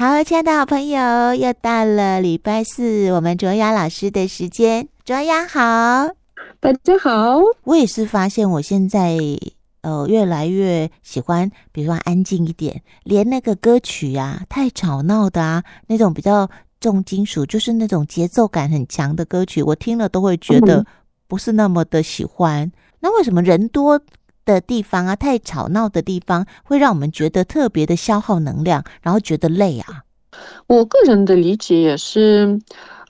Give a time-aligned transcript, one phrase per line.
[0.00, 4.86] 好，亲爱的好朋友，又到了礼拜四，我们卓雅老师的时间。
[5.04, 5.60] 卓雅好，
[6.60, 7.40] 大家好。
[7.64, 9.18] 我也是发现，我现在
[9.80, 20.86] 呃越来越喜欢，比如说安静一点，连那个歌曲啊，太吵闹的啊，那种比较重金属，就是那种节奏感很强的歌曲，我听了都会觉得
[21.26, 22.62] 不是那么的喜欢。
[22.62, 24.00] 嗯、那为什么人多
[24.54, 30.04] 的地方啊，太吵闹的地方，会让我们觉得特别的消耗能量，然后觉得累啊。
[30.66, 32.46] 我个人的理解也是，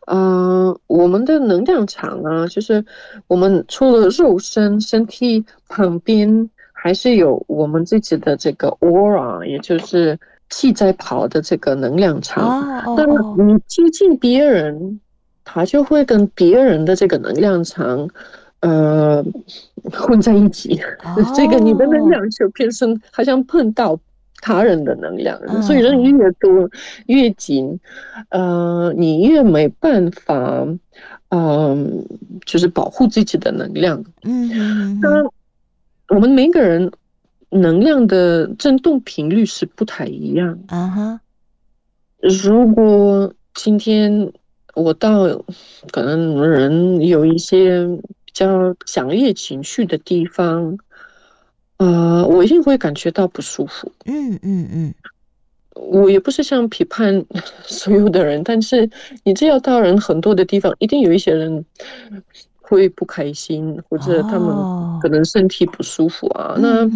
[0.07, 2.85] 嗯、呃，我们的能量场啊，就是
[3.29, 10.19] 我们除了肉身身体旁边，还是有我们自己的这个 aura，也就是
[10.51, 12.67] 气在跑的这个能量场。
[12.97, 13.47] 那么、oh, oh, oh.
[13.47, 15.01] 你接近别人，
[15.45, 18.09] 他就会跟别人的这个能量场。
[18.61, 19.25] 呃，
[19.93, 21.27] 混在一起，oh.
[21.37, 23.97] 这个你的能量就变成好像碰到
[24.41, 25.63] 他人的能量，oh.
[25.63, 26.69] 所以人越多
[27.07, 27.79] 越紧，
[28.31, 30.67] 呃，你越没办法，
[31.29, 31.77] 嗯、呃，
[32.47, 34.05] 就是保护自己的能量。
[34.25, 35.31] 嗯、mm，那、hmm.
[36.09, 36.91] 我们每个人
[37.51, 40.59] 能量的振动频率是不太一样。
[40.67, 41.21] 啊哈、
[42.23, 42.41] uh，huh.
[42.43, 44.33] 如果今天
[44.75, 45.29] 我到
[45.93, 47.87] 可能人有一些。
[48.39, 50.79] 较强烈情绪的地方，
[51.79, 53.91] 呃，我一定会感觉到不舒服。
[54.05, 54.95] 嗯嗯嗯，
[55.75, 57.25] 我也不是想批判
[57.67, 58.89] 所有的人，但是
[59.25, 61.65] 你只要到人很多的地方，一定有一些人
[62.61, 64.55] 会不开心，或者他们
[65.03, 66.55] 可能身体不舒服啊。
[66.57, 66.89] 哦、那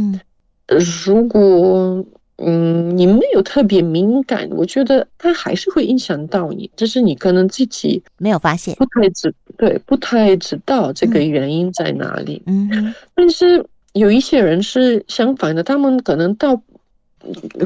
[1.05, 2.05] 如果
[2.39, 12.43] 嗯，你没有特别敏感，我觉得它还是会影响到你，只是你可能自己没有发现，不太知对，不太知道这个原因在哪里。
[12.47, 16.61] 嗯，嗯，但是有一些人是相反的，他们可能到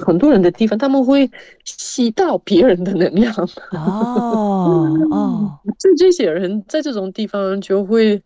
[0.04, 1.30] 很多人的地方，他们会
[1.64, 3.32] 吸到别人的能量。
[3.72, 8.20] 哦哦， 就这些人在这种地方就会。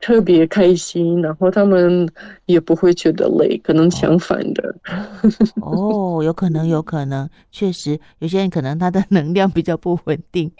[0.00, 2.08] 特别开心，然后他们
[2.46, 4.74] 也不会觉得累，可能相反的。
[5.60, 10.50] 哦，有可能，有可能，确实，有些人可能他的能量比较不稳定，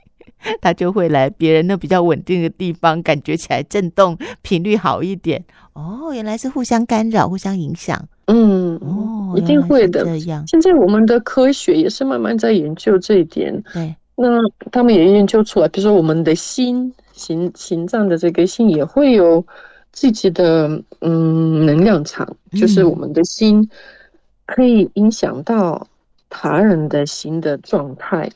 [0.60, 5.42] 他就会来别人那比较稳定的地方，感觉起来震动频率好一点。
[5.72, 8.06] 哦，原来是互相干扰、互相影响。
[8.26, 10.04] 嗯，哦，一定会的。
[10.04, 13.62] 这样，现在我们的科学也是慢慢在研究这一点。
[13.72, 14.38] 对，那
[14.70, 16.92] 他们也研究出来，比如说我们的心。
[17.12, 19.44] 心心脏的这个心也会有
[19.92, 23.68] 自己的嗯能量场，就是我们的心
[24.46, 25.86] 可以影响到
[26.30, 28.30] 他人的心的状态。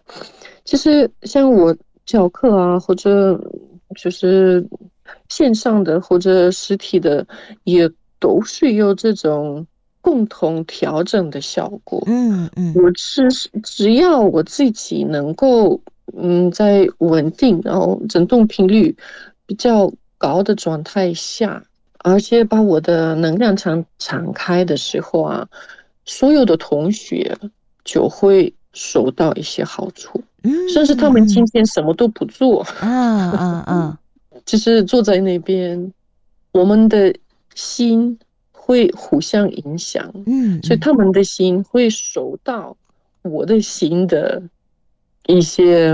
[0.66, 1.74] 其实像我
[2.04, 3.40] 教课啊，或者
[3.96, 4.68] 就是
[5.30, 7.26] 线上的或者实体的，
[7.62, 7.90] 也
[8.20, 9.66] 都是有这种
[10.04, 12.02] 共同调整的效果。
[12.06, 13.26] 嗯嗯，我是
[13.62, 15.80] 只要我自己能够。
[16.16, 18.94] 嗯，在稳定，然后振动频率
[19.46, 21.64] 比较高的状态下，
[22.00, 25.48] 而且把我的能量场敞开的时候啊，
[26.04, 27.36] 所有的同学
[27.84, 30.22] 就会收到一些好处。
[30.42, 33.98] 嗯，甚至他们今天什么都不做，啊啊啊，
[34.44, 35.90] 就是坐在那边，
[36.52, 37.12] 我们的
[37.54, 38.16] 心
[38.64, 40.10] 会互相影响。
[40.26, 42.76] 嗯，所以他们的心会受到
[43.22, 44.42] 我的心的。
[45.26, 45.90] 一些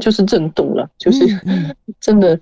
[0.00, 1.26] 就是震动了，就是
[1.98, 2.38] 真的，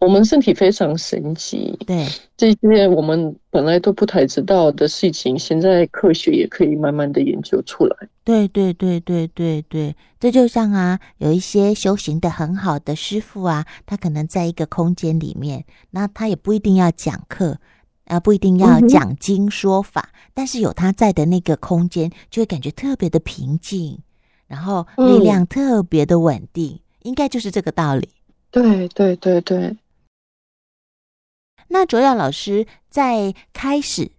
[0.00, 1.78] 我们身体非常神奇。
[1.86, 7.96] 对，这些我们本来都不太知道的事情，现在科学也可以慢慢的研究出来。
[8.24, 17.58] 对对对对对对，这就像啊，有一些修行的很好的师傅啊，他可能在一个空间里面，那他也不一定要讲课
[18.08, 23.98] 啊，不一定要讲经说法，嗯、但是有他在的那个空间，就会感觉特别的平静。
[24.46, 28.08] 然后力量特别的稳定，嗯、应该就是这个道理。
[28.50, 29.76] 对对对对。
[31.68, 34.10] 那卓耀老师在开始，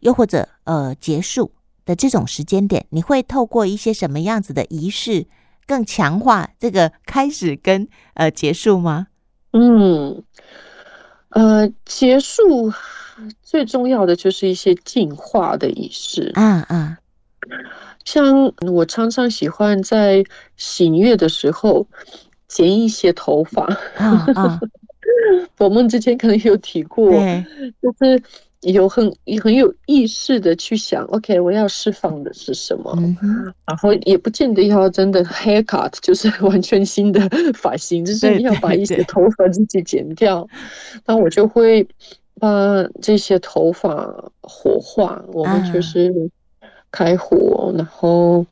[0.00, 1.52] 又或者呃结束
[1.86, 5.26] 的这种时间点，你会透过一些什么样子的仪式，
[5.66, 9.06] 更强化这个开始跟呃结束吗？
[9.52, 10.22] 嗯，
[11.30, 12.72] 呃，结束
[13.42, 16.32] 最重要的就是一些净化的仪式。
[16.34, 16.96] 嗯嗯。
[18.04, 20.24] 像我常常喜欢在
[20.56, 21.86] 醒月的时候
[22.46, 23.64] 剪一些头发，
[23.96, 24.60] 啊啊、
[25.58, 27.10] 我们之前可能有提过，
[27.82, 28.22] 就是
[28.62, 29.12] 有很
[29.42, 32.92] 很有意识的去想，OK，我要释放的是什么，
[33.22, 37.20] 嗯、然后也不见得要真的 haircut，就是完全新的
[37.54, 40.46] 发型，就是要把一些头发自己剪掉，
[41.04, 41.86] 那我就会
[42.40, 42.48] 把
[43.02, 44.06] 这些头发
[44.40, 46.30] 火化，我们就是。
[46.92, 48.46] 开火，然后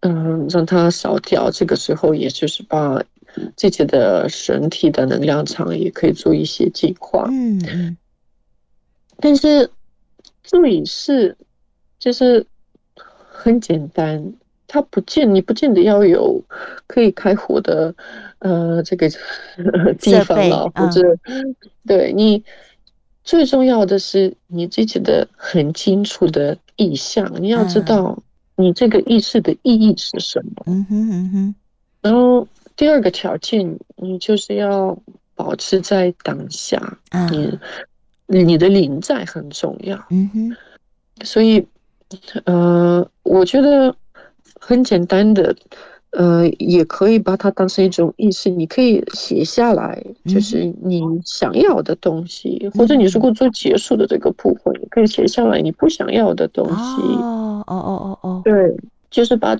[0.00, 1.50] 嗯，让它烧掉。
[1.50, 3.02] 这个时候，也就是把
[3.54, 7.28] 自己的身体的能量场也可以做一些净化。
[7.30, 7.96] 嗯嗯。
[9.20, 9.70] 但是
[10.42, 11.36] 注意是，
[11.98, 12.44] 就是
[12.94, 14.32] 很简单，
[14.66, 16.42] 它不见你不见得要有
[16.86, 17.94] 可以开火的
[18.38, 19.08] 呃这个
[20.00, 21.56] 地方了，或者、嗯、
[21.86, 22.42] 对你
[23.22, 28.18] 最重要的是你自己的很清楚的意向，你要知道
[28.56, 30.64] 你这个意识的意义是什么。
[30.66, 31.54] 嗯哼嗯哼。
[32.00, 34.98] 然后第二个条件，你就是要
[35.34, 36.98] 保持在当下。
[37.10, 37.30] 嗯。
[37.32, 37.58] 你
[38.32, 40.56] 你的临在很重要，嗯哼，
[41.24, 41.66] 所以，
[42.44, 43.92] 呃，我觉得
[44.60, 45.54] 很简单的，
[46.10, 56.72] 呃，也可以把它当成一种意识，你可以写下来，就是你想要的东西，嗯、或者你如果做结束的这个部分，你可以写下来你不想要的东西。
[56.72, 58.76] 哦哦哦哦哦，对，
[59.10, 59.58] 就是把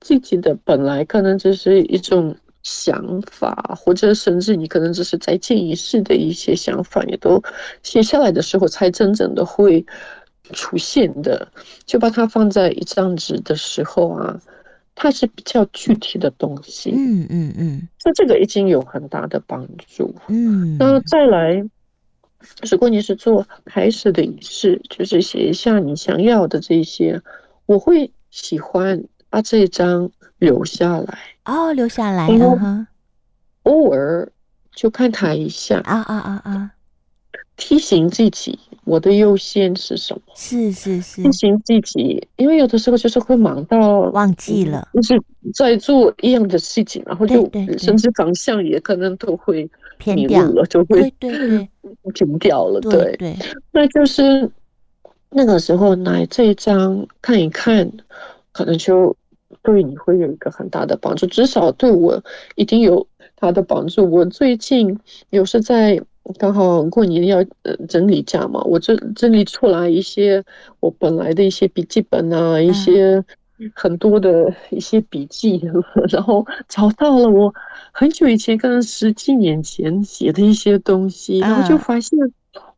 [0.00, 2.36] 自己的本来可能只是一种。
[2.62, 7.42] 想法，或者甚至你可能只是在潜意识的一些想法，也都
[7.82, 9.84] 写下来的时候，才真正的会
[10.52, 11.48] 出现的。
[11.86, 14.40] 就把它放在一张纸的时候啊，
[14.94, 16.90] 它是比较具体的东西。
[16.90, 20.14] 嗯嗯嗯，那这个已经有很大的帮助。
[20.28, 21.64] 嗯，那再来，
[22.70, 27.22] 如果你是做开始的仪式，就是写一下你想要的这些，
[27.64, 31.18] 我会喜欢啊这一张留下来。
[31.44, 32.86] 哦，留下来，嗯哼，
[33.62, 34.30] 偶尔
[34.74, 36.70] 就看他一下，啊啊啊啊，
[37.56, 40.22] 提醒自己我的优先是什么？
[40.34, 45.22] 是是是，提醒自己，因为有的时候就是会忙到忘记了，就是
[45.54, 47.48] 在做一样的事情，然后就
[47.78, 49.68] 甚至方向也可能都会
[50.04, 51.68] 迷路了，就会对对对。
[52.14, 53.36] 停掉了，对对，对，
[53.72, 54.50] 那就是
[55.30, 57.90] 那个时候拿这一张看一看，
[58.52, 59.16] 可能就。
[59.62, 62.22] 对你会有一个很大的帮助，至少对我
[62.54, 63.06] 一定有
[63.36, 64.10] 他的帮助。
[64.10, 64.98] 我最近
[65.30, 66.00] 有是在
[66.38, 70.44] 刚好过年要呃整理家嘛，我整整理出来一些
[70.80, 73.24] 我本来的一些笔记本啊，一些
[73.74, 75.60] 很多的一些笔记，
[76.10, 77.52] 然后找到了我
[77.92, 82.18] 很久以前，可能十几年前写的一些东西，然后就发现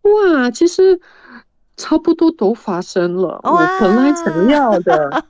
[0.03, 0.99] 哇，其实
[1.77, 5.25] 差不多都发生了，我本来想要的。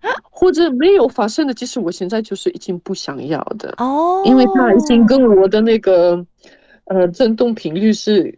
[0.30, 6.24] 或者没有发生的，其实我现在就是已经不想要的哦，因为它已经跟我的那个
[6.84, 8.32] 呃振动频率是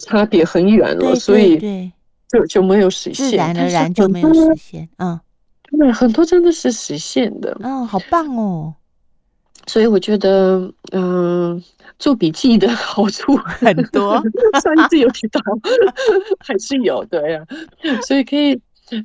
[0.00, 1.92] 差别很远了，对对对，所以
[2.28, 4.88] 就就没有实现，自然而然就没有实现。
[4.98, 5.20] 嗯，
[5.78, 7.56] 对，很多真的是实现的。
[7.60, 8.74] 嗯、哦，好棒哦！
[9.68, 11.02] 所以我觉得，嗯、
[11.54, 11.62] 呃，
[11.98, 14.14] 做笔记的好处很多，
[14.62, 15.40] 上次有提到，
[16.38, 17.44] 还是有的呀，
[18.06, 18.58] 所以可以。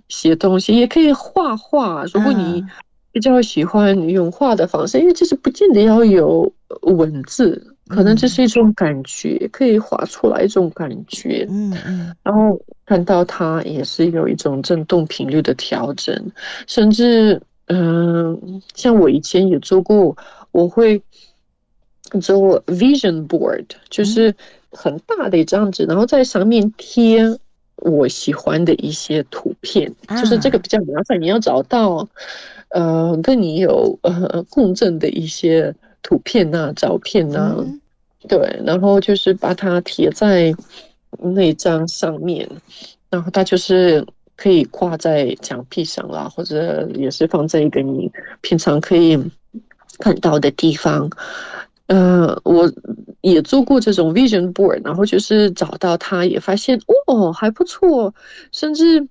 [0.10, 2.64] 写东西也可以画画，如果你
[3.12, 6.52] 比较喜欢用画的方式，嗯、因为这是不见得要有
[6.82, 11.46] 文字，可能这是一种感觉，嗯、可以画出来一种感觉。
[11.50, 16.32] 嗯嗯，然后看到它也是有一种振动频率的调整，
[16.68, 18.40] 甚至嗯、呃，
[18.76, 20.16] 像我以前也做过，
[20.52, 21.02] 我会
[22.22, 24.34] 做 vision board，就是
[24.72, 27.38] 很大的一张纸，然后在上面贴。
[27.82, 32.08] 我喜欢的一些图片，就是这个比较麻烦，你要找到，
[32.70, 37.66] 呃，跟你有呃共振的一些图片呐、啊、照片呐、啊，
[38.28, 40.54] 对，然后就是把它贴在
[41.20, 42.48] 那张上面，
[43.10, 48.12] 然后它就是可以挂在墙壁上啦，或者也是放在一个你
[48.42, 49.20] 平常可以
[50.00, 51.10] 看到的地方。
[51.92, 52.72] 呃，我
[53.20, 58.14] 也做过这种 vision board，然后就是找到它，也发现哦还不错，
[58.54, 59.06] 甚至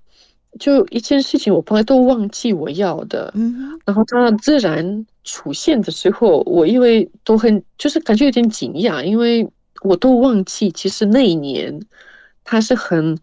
[0.58, 9.46] 就一件事情我本来都忘记我要的，嗯，然后它自然出现的时候，我因为都很就是感觉有点惊讶，因为
[9.82, 11.78] 我都忘记，其实那一年
[12.44, 13.18] 它是很。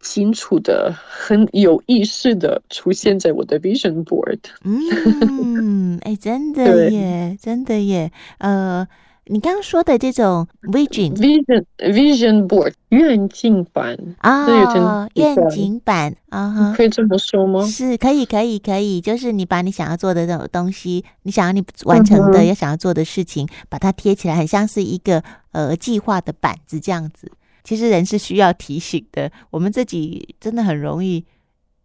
[0.00, 4.38] 清楚的，很有意识的出现在我的 vision board。
[4.64, 8.10] 嗯， 哎、欸，真的耶，真的耶。
[8.38, 8.86] 呃，
[9.26, 17.64] 你刚刚说的这种 vision vision vision board 愿景版啊，愿景版啊，可以这么说吗？
[17.66, 27.30] 是可以，可以，可以，就是你把你想要做的这种东西，你想要你完成的，要想要做的事情，把它贴起来，很像是一个呃计划的板子这样子。
[27.64, 31.24] 其实人是需要提醒的，我们自己真的很容易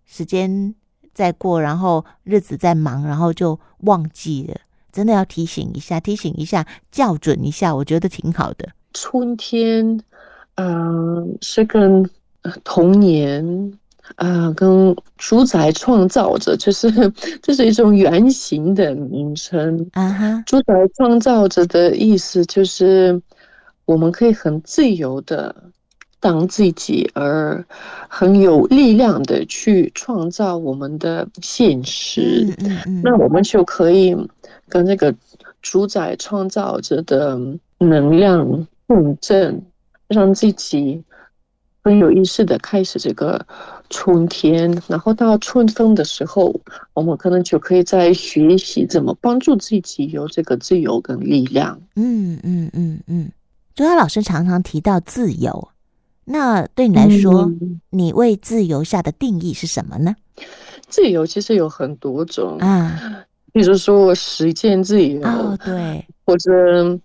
[0.06, 0.74] 时间
[1.14, 4.56] 在过，然后日子在忙，然后就忘记了。
[4.92, 8.70] 真的要提醒一下，提醒一下，校准一下，我觉得挺好的。
[8.94, 9.86] 春天，
[10.56, 12.10] 嗯、呃，是跟
[12.64, 13.74] 童年
[14.16, 16.90] 呃，跟主宰创造者，就是
[17.42, 19.86] 这是一种圆形的名称。
[19.94, 23.20] 啊哈，主宰创造者的意思就是，
[23.86, 25.56] 我们可以很自由的
[26.20, 27.66] 当自己，而
[28.08, 32.46] 很有力量的去创造我们的现实。
[32.60, 34.16] 嗯嗯嗯，那我们就可以
[34.68, 35.14] 跟这个
[35.62, 37.40] 主宰创造者的
[37.78, 39.62] 能量共振，
[40.08, 41.04] 让自己。
[41.84, 43.46] 很有意识的开始这个
[43.92, 46.52] 春天，然后到春分的时候，
[46.96, 51.80] 我们可能就可以在学习怎么帮助自己有这个自由跟力量。
[51.96, 53.30] 嗯嗯嗯嗯，
[53.76, 55.70] 卓雅老师常常提到自由，
[56.24, 60.16] 那对你来说，嗯、你为自由下的定义是什么呢？
[60.88, 62.58] 自由其实有很多种。
[62.60, 67.00] 啊，比如说时间自由，哦，对，或者。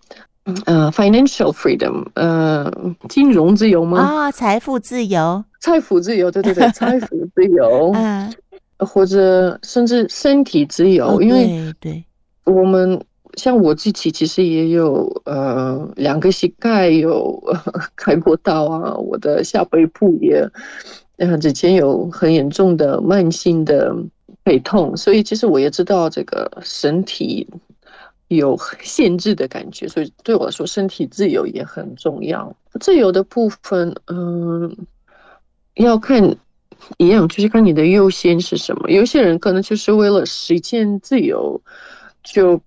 [0.65, 2.69] 呃、uh,，financial freedom，呃，
[3.07, 3.99] 金融自由吗？
[3.99, 8.33] 啊、哦，财富自由，财富自由，对对对， 财富自由，嗯，
[8.79, 12.03] 或者甚至身体自由，哦、因为对，
[12.43, 12.99] 我们
[13.37, 17.41] 像我自己其实也有呃两个膝盖有
[17.95, 20.49] 开过刀啊，我的下背部也
[21.17, 23.95] 呃之前有很严重的慢性的
[24.43, 27.47] 背痛，所以其实我也知道这个身体。
[28.27, 32.55] 有限制的感觉，所以对我来说，身体自由也很重要。
[32.79, 34.73] 自由的部分，嗯，
[35.73, 36.23] 要看
[36.95, 38.89] 一样，就是看你的优先是什么。
[38.89, 41.61] 有些人可能就是为了实现自由，
[42.23, 42.57] 就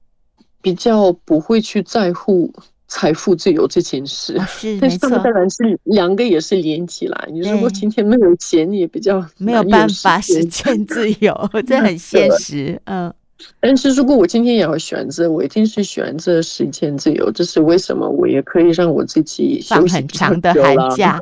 [0.65, 2.51] 比较不会去在乎
[2.89, 4.35] 财富自由这件事。
[4.39, 7.29] 哦、是，但是他们当然是两个也是连起来。
[7.31, 12.81] 你如果今天没有钱，你也比较没有办法实现 自由，这很现实。
[12.85, 13.13] 嗯。
[13.61, 17.31] 但是如果我今天也要选择，我一定是选择实现自由。
[17.31, 18.09] 这是为什么？
[18.09, 21.21] 我也可以让我自己放很长的寒假。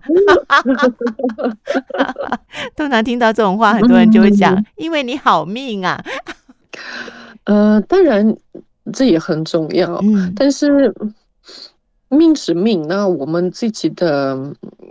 [2.77, 6.01] 通常听到这种话，很多人就会讲：“嗯、因为你好命啊。”
[7.45, 8.37] 呃，当然
[8.93, 10.01] 这也很重要。
[10.03, 10.95] 嗯、但是
[12.09, 14.39] 命是命，那我们自己的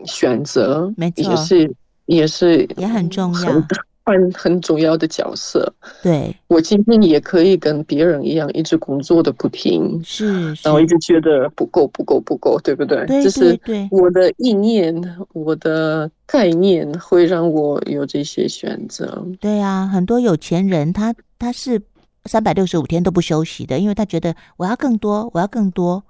[0.06, 1.74] 选择，没错，也是
[2.06, 3.68] 也是也很重要。
[4.04, 5.72] 扮很重要的角色，
[6.02, 13.06] 对，我今天也可以跟别人一样，一直工作的不停，是，是，然后一直觉得不够，不够，不够，对不对？
[13.06, 15.00] 对，对，对，对，我的意念，
[15.34, 19.24] 我的概念会让我有这些选择。
[19.40, 21.80] 对啊，很多有钱人他他是
[22.26, 26.04] 三百六十五天都不休息的，因为他觉得我要更多，我要更多。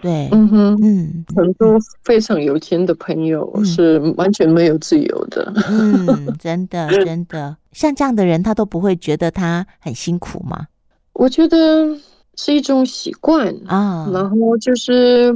[0.00, 5.52] 对，嗯哼，嗯，很多非常有钱的朋友是完全没有自由的。
[5.68, 10.66] 嗯，真的，真的，像这样的人，他都不会觉得他很辛苦吗？
[11.12, 11.96] 我觉得
[12.34, 15.32] 是一种习惯啊，然后就是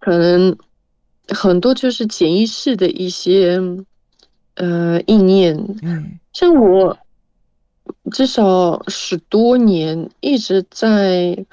[0.00, 0.56] 可能
[1.28, 3.60] 很多就是潜意识的一些
[4.56, 5.56] 呃意念。
[5.82, 6.98] 嗯，像我
[8.14, 11.44] 至少十多年一直在。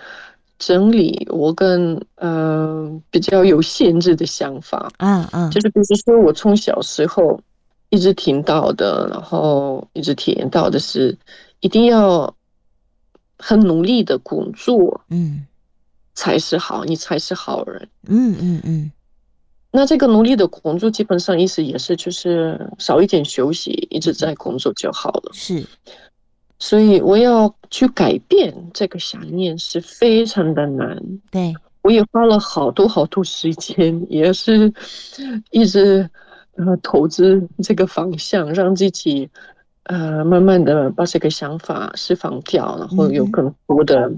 [0.64, 7.42] 整理我跟嗯、呃、比较有限制的想法，嗯嗯，就是比如说我从小时候
[7.90, 11.18] 一直听到的，然后一直体验到的是，
[11.62, 12.32] 一定要
[13.40, 15.48] 很努力的工作，嗯，
[16.14, 18.92] 才是好，你才是好人，嗯嗯嗯。
[19.72, 25.66] 那这个努力的工作，基本上意思也是就是少一点休息，一直在工作就好了，是。
[26.64, 30.96] 所以我要去改变这个想念是非常的难。
[31.32, 31.52] 对，
[31.82, 34.72] 我也花了好多好多时间，也是
[35.50, 36.08] 一直
[36.56, 39.28] 呃投资这个方向，让自己
[39.86, 44.12] 呃慢慢的把这个想法释放掉，然后有更多的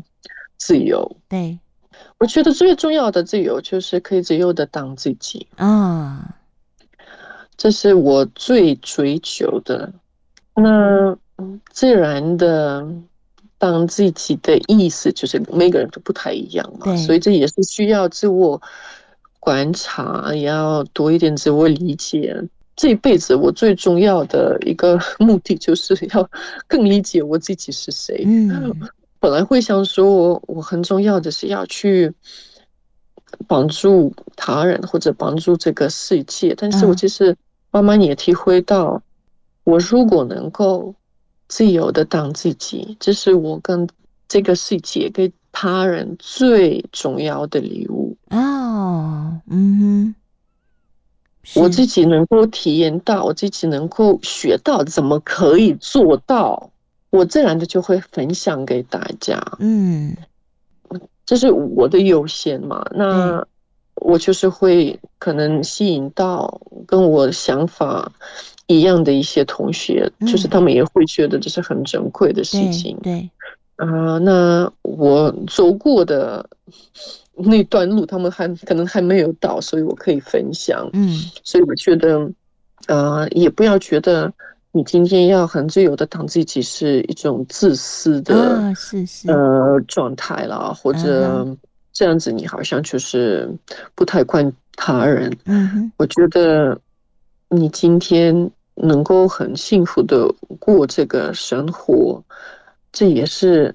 [0.57, 1.15] 自由。
[1.15, 1.59] 嗯、对，
[2.19, 6.35] 我觉得最重要的自由就是可以自由的当自己啊，
[7.55, 9.93] 这是我最追求的。
[10.55, 11.17] 那。
[11.71, 12.85] 自然的
[13.57, 18.61] 当自己的意思，就是每个人都不太一样嘛，所以这也是需要自我
[19.39, 22.35] 观察，也要多一点自我理解。
[22.75, 26.29] 这一辈子我最重要的一个目的，就是要
[26.67, 28.23] 更理解我自己是谁。
[28.25, 28.73] 嗯，
[29.19, 32.11] 本来会想说我我很重要的是要去
[33.47, 37.33] 帮助他人或者帮助这个世界，但是我其实
[37.71, 39.01] 慢慢也体会到，
[39.63, 40.93] 我如果能够。
[41.53, 43.87] 自由的当自己，这是我跟
[44.27, 49.39] 这个世界、跟他人最重要的礼物哦。
[49.51, 50.15] 嗯哼，
[51.61, 56.71] 我自己能够体验到，我自己能够学到，怎么可以做到？
[57.11, 59.39] 我自然的就会分享给大家。
[59.59, 60.17] 嗯，
[61.23, 62.83] 这是我的优先嘛？
[62.95, 63.45] 那
[63.97, 68.11] 我就是会可能吸引到跟我想法
[68.67, 72.97] 一样的一些同学，嗯、就是他们也会觉得这是很珍贵的事情。
[73.03, 73.29] 对，
[73.75, 76.47] 啊、呃，那我走过的
[77.35, 80.89] 那段路，他们还可能还没有到，所以我可以分享。
[80.93, 82.31] 嗯，所以我觉得，
[82.87, 84.31] 呃，也不要觉得
[84.71, 91.45] 你今天要很自由的当自己是一种自私的，啊、是是呃状态啦，或者
[91.91, 93.49] 这样子你好像就是
[93.93, 95.35] 不太关他人。
[95.45, 96.79] 嗯，我觉得
[97.55, 100.27] 你今天能够很幸福的
[100.59, 102.21] 过这个生活，
[102.91, 103.73] 这也是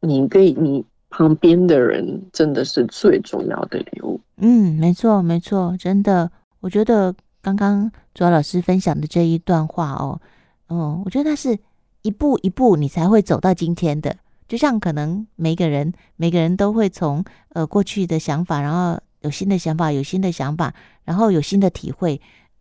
[0.00, 4.20] 你给你旁边的人真的是最重要的礼物。
[4.38, 10.20] 嗯，没错，没错，真的，我觉得刚刚卓老师分享的这一段话哦，
[10.68, 11.56] 嗯，我觉得那是
[12.02, 14.16] 一步一步你才会走到今天的。
[14.48, 22.20] 就像可能每个人每个人都会从呃过去的想法，然后有新的想法，有新的想法，然后有新的体会。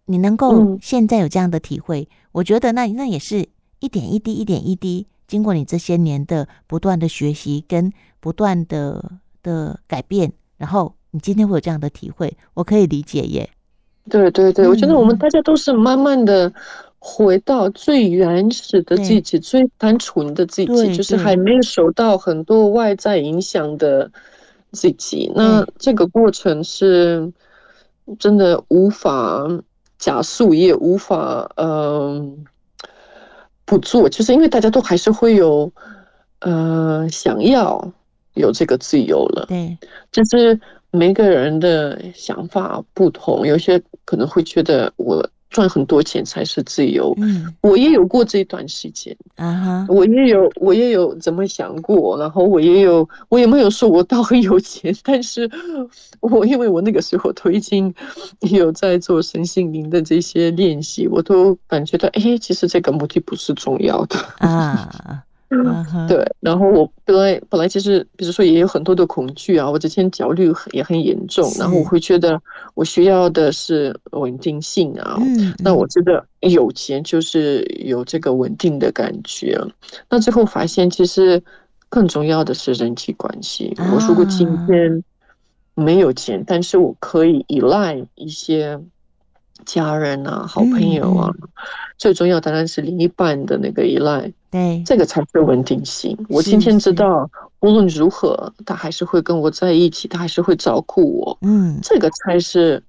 [0.09, 3.47] 你能够现在有这样的体会，嗯、我觉得那那也是
[3.79, 9.11] 一点一滴，一点一滴，经过你这些年的不断的学习跟不断的
[9.43, 13.47] 的改变，然后你今天会有这样的体会，我可以理解耶。
[14.09, 16.51] 对对对，我觉得我们大家都是慢慢的
[16.97, 24.11] 回到最原始的自己，最单纯的自己，就是还没有受到很多外在影响的
[24.71, 25.31] 自己。
[25.35, 27.31] 那这个过程是
[28.17, 29.47] 真的无法
[29.99, 32.37] 加速，也无法嗯、呃、
[33.65, 35.71] 不做，就是因为大家都还是会有
[36.39, 37.93] 呃想要
[38.33, 39.45] 有这个自由了。
[39.47, 39.77] 对，
[40.11, 40.59] 就是。
[40.91, 47.13] 每个人的想法不同，有些可能会觉得我赚很多钱才是自由。
[47.17, 55.49] 嗯，我也有过这一段时间啊，我也有，我也有怎么想过，然后我也有，我也没有说我到很有钱，但是
[56.21, 57.93] 我因为我那个时候都已经
[58.41, 65.23] 有在做身心灵的这些练习，我都感觉到，哎，其实这个目的不是重要的啊。
[65.51, 72.39] 嗯，对，然后我本来本来其实，比如说也有很多的恐惧啊，我之前焦虑也很严重，然后我会觉得
[72.75, 79.59] 我需要的是稳定性啊，嗯，那我觉得有钱就是有这个稳定的感觉，
[80.09, 81.41] 那最后发现其实
[81.89, 83.73] 更重要的是人际关系。
[83.91, 85.03] 我如果今天
[85.73, 88.79] 没有钱，但是我可以依赖一些。
[89.65, 91.49] 家人啊，好朋友啊，嗯嗯、
[91.97, 96.17] 最重要当然是另一半的那个依赖，对，这个才是稳定性。
[96.29, 102.81] 我今天知道，无论如何，他还是会跟我在一起，他还是会照顾我，嗯，这个才是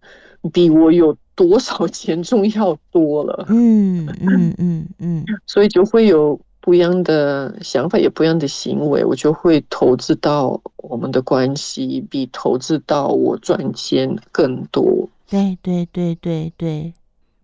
[0.53, 15.09] 比我有多少钱重要多了，嗯嗯嗯嗯，所以就会有不一样的想法，也不一样的行为，我就会投资到我们的关系，比投资到我赚钱更多。
[15.31, 16.93] 对对对对对，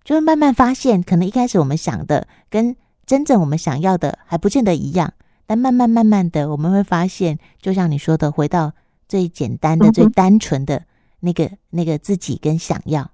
[0.02, 2.74] 就会慢慢发现，可能一开始我们想的跟
[3.06, 5.12] 真正我们想要的还不见得一样，
[5.46, 8.72] 但慢慢慢慢的，我们会发现，就像你说的，回到
[9.06, 10.82] 最简单的、嗯、最单纯的
[11.20, 13.08] 那个那个自己跟想要。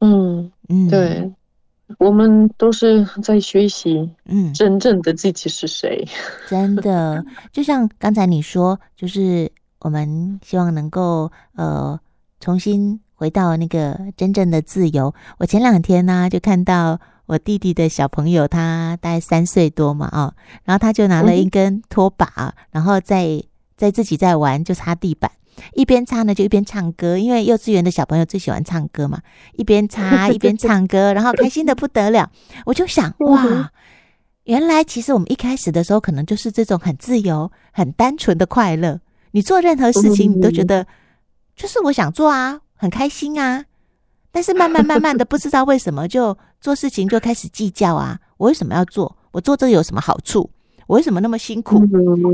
[0.00, 1.30] 嗯嗯，对，
[1.98, 6.08] 我们都是在学习，嗯，真正的自己是谁？
[6.48, 12.00] 真的，就像刚才你说，就是我们希望能够呃
[12.40, 12.98] 重新。
[13.22, 15.14] 回到那个真正的自由。
[15.38, 23.40] 我前两天呢，就看到我弟弟的小朋友，他大概三岁多嘛，哦，然后他就拿了一根拖把，然后在
[23.76, 25.30] 在自己在玩，就擦地板，
[25.74, 29.20] 一边擦呢就一边唱歌，因为幼稚园的小朋友最喜欢唱歌嘛，
[29.52, 32.28] 一边擦 一边唱歌，然后开心的不得了。
[32.66, 33.70] 我就想，哇，
[34.42, 38.98] 原来其实我们一开始的时候，可能就是这种很自由、很单纯的快乐。
[39.30, 40.84] 你做任何事情，你都觉得
[41.54, 42.58] 就是我想做啊。
[42.82, 43.64] 很开心啊，
[44.32, 48.18] 但是慢慢慢慢的， 不知道为什么就做事情就开始计较啊。
[48.38, 49.16] 我为什么要做？
[49.30, 50.50] 我做这个有什么好处？
[50.88, 51.80] 我为什么那么辛苦？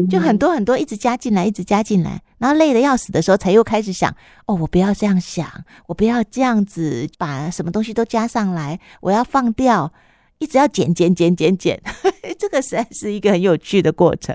[0.09, 4.11] 就很多很多一直加进来，一直加进来，然后累得要死的时候，才又开始想：
[4.47, 5.47] 哦，我不要这样想，
[5.87, 9.93] 我不要这样子把什么东西都加上来，我要放掉，
[10.39, 11.79] 一直要减减减减减。
[12.39, 14.35] 这个实在是一个很有趣的过程。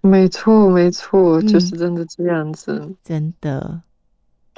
[0.00, 3.82] 没错，没错，就是真的这样子，嗯、真的。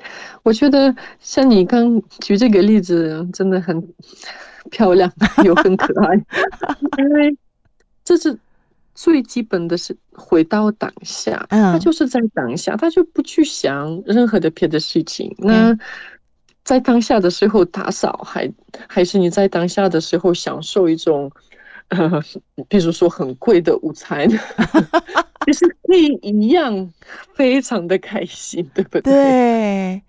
[0.42, 3.88] 我觉得像你刚举这个例子，真的很
[4.70, 5.10] 漂亮
[5.44, 6.14] 又很可爱，
[6.98, 7.36] 因为
[8.04, 8.38] 这是
[8.94, 15.34] 最基本的是回到当下，他就是在当下，他就不去想任何的别的事情。
[15.38, 15.76] 那
[16.62, 18.52] 在当下的时候打扫，还
[18.86, 21.30] 还是你在当下的时候享受一种，
[21.90, 22.22] 呃，
[22.68, 24.28] 比如说很贵的午餐。
[25.46, 26.92] 就是可以一样
[27.34, 29.10] 非常的开心，对不对？
[29.10, 30.02] 对，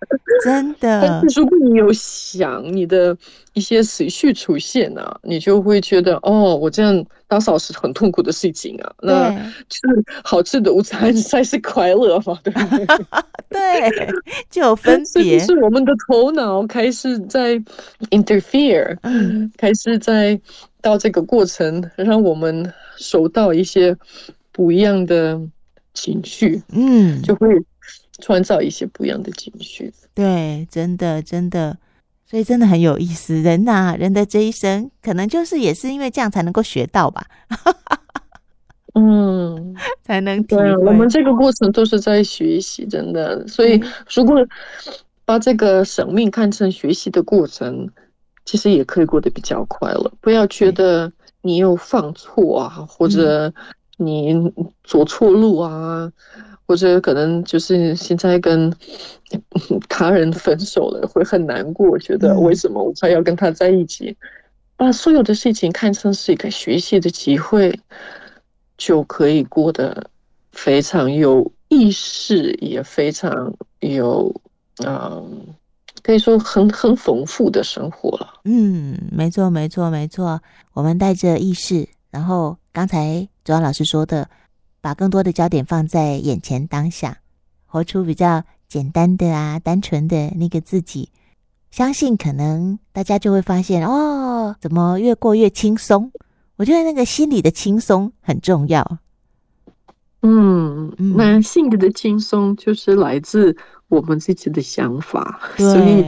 [0.43, 0.99] 真的。
[1.21, 3.17] 但是如果你有想你的
[3.53, 8.93] 一些情绪出现啊，你就会觉得哦，我这样打扫是很痛苦的事情啊。
[9.01, 9.29] 那
[9.69, 9.79] 吃
[10.21, 12.85] 好吃的午餐才是快乐嘛，对不对？
[13.89, 14.07] 对，
[14.49, 15.39] 就有分别。
[15.39, 17.55] 是我们的头脑开始在
[18.09, 20.39] interfere，嗯，开始在
[20.81, 23.95] 到这个过程，让我们收到一些。
[24.53, 25.39] 不一样的
[25.93, 27.47] 情绪，嗯，就会
[28.19, 29.93] 创造一些不一样的情绪。
[30.13, 31.77] 对，真的，真的，
[32.29, 33.41] 所以真的很有意思。
[33.41, 37.25] 人呐、啊，人的这一生，可能就是也是因为这样才能够学到吧。
[38.93, 40.75] 嗯， 才能对。
[40.75, 43.47] 我们这个过程都是在学习，真的。
[43.47, 43.81] 所以，
[44.13, 44.45] 如果
[45.23, 47.89] 把这个生命看成学习的过程，
[48.45, 50.11] 其实也可以过得比较快乐。
[50.21, 53.53] 不要觉得你又犯错啊，或者、嗯。
[53.97, 54.33] 你
[54.83, 56.11] 走错路啊，
[56.65, 58.73] 或者可能就是现在跟
[59.87, 64.17] 他人分手了，会很难过，觉得为什么我还要跟他在一起？
[64.75, 67.79] 把所有的事情看成是一个学习的机会，
[68.75, 70.09] 就可以过得
[70.51, 74.33] 非常有意识，也非常有
[74.83, 75.45] 嗯，
[76.03, 78.39] 可以说很很丰富的生活了。
[78.45, 80.41] 嗯，没错，没错，没错。
[80.73, 83.27] 我们带着意识，然后刚才。
[83.43, 84.29] 主要老师说的，
[84.81, 87.17] 把更多的焦点放在眼前当下，
[87.65, 91.09] 活出比较简单的啊、单纯的那个自己，
[91.71, 96.11] 相信可能大家就会发现哦，怎么越过越轻松？
[96.57, 98.99] 我觉得那个心里的轻松很重要。
[100.23, 103.55] 嗯，那性格的轻松就是来自
[103.87, 106.05] 我们自己的想法，所以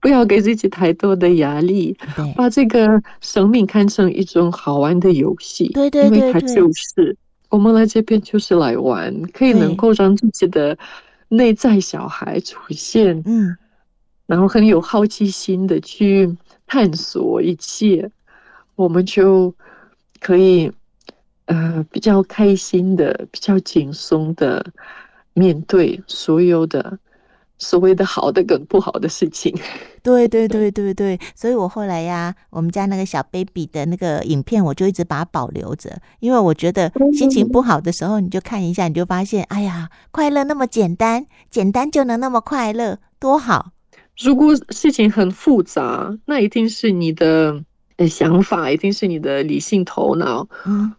[0.00, 1.96] 不要给自己太多的压力，
[2.36, 5.66] 把这个生命看成一种好玩的游戏。
[5.72, 7.16] 对对对，因为它就是
[7.48, 10.78] 我们来这边就是来玩，可以能够让自己的
[11.28, 13.56] 内在小孩出现，嗯，
[14.26, 16.32] 然后很有好奇心的去
[16.64, 18.08] 探索一切，
[18.76, 19.52] 我们就
[20.20, 20.70] 可以。
[21.48, 24.64] 呃，比较开心的，比较轻松的
[25.32, 26.98] 面对所有的
[27.58, 29.54] 所谓的好的跟不好的事情。
[30.04, 43.72] 对对对对对，所以我后来呀，我们家那个小 baby 的那个影片，我就一直把它保留着，因为我觉得心情不好的时候，你就看一下，你就发现，哎呀，快乐那么简单，简单就能那么快乐，多好。
[44.20, 47.64] 如果事情很复杂，那一定是你的
[48.08, 50.46] 想法，一定是你的理性头脑。
[50.66, 50.92] 嗯。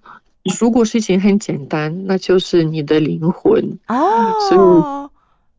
[0.60, 4.34] 如果事情很简单，那就是你的灵魂哦。
[4.50, 5.10] 所以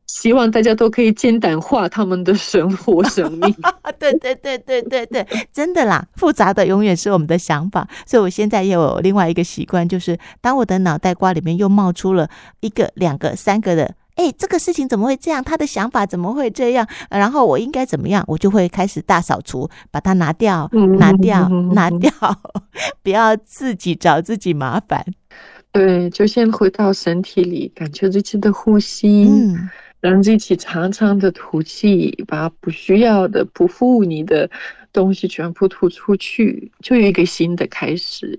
[0.07, 3.55] 希望大家都可以简单化他们的生活、生命。
[3.99, 7.87] 对对对对对对，真的啦，复杂的永远是我们的想法。
[8.07, 12.29] 所以我现在也有另外一个习惯，就是当我的脑袋瓜里面又冒出了
[12.61, 13.95] 一个、两个、三个的。
[14.21, 15.43] 哎，这个事情怎么会这样？
[15.43, 16.87] 他的想法怎么会这样？
[17.09, 18.23] 然后我应该怎么样？
[18.29, 22.11] 我就会开始大扫除，把它拿掉，拿掉，拿掉，
[23.03, 25.03] 不要自己找自己麻烦。
[25.73, 34.51] 对，就先回到身体里，感觉自己的呼吸，嗯，让自己长长的吐气，把不需要的、不服务你的
[34.93, 38.39] 东西全部吐出去，就有一个新的开始。